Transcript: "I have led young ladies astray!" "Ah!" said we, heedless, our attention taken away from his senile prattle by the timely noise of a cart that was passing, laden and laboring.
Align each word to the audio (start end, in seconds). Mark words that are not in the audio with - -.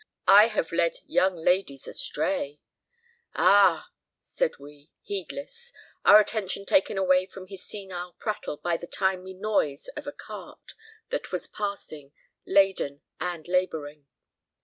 "I 0.33 0.47
have 0.47 0.71
led 0.71 0.95
young 1.05 1.35
ladies 1.35 1.87
astray!" 1.87 2.59
"Ah!" 3.35 3.91
said 4.19 4.57
we, 4.57 4.89
heedless, 5.03 5.71
our 6.03 6.19
attention 6.19 6.65
taken 6.65 6.97
away 6.97 7.27
from 7.27 7.45
his 7.45 7.63
senile 7.63 8.13
prattle 8.13 8.57
by 8.57 8.77
the 8.77 8.87
timely 8.87 9.35
noise 9.35 9.89
of 9.89 10.07
a 10.07 10.11
cart 10.11 10.73
that 11.11 11.31
was 11.31 11.45
passing, 11.45 12.13
laden 12.47 13.03
and 13.19 13.47
laboring. 13.47 14.07